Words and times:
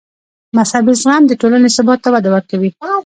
مذهبي 0.57 0.93
زغم 1.01 1.23
د 1.27 1.31
ټولنې 1.41 1.69
ثبات 1.77 1.99
ته 2.03 2.09
وده 2.13 2.29
ورکوي. 2.31 2.69